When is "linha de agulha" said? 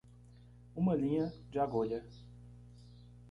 0.95-2.03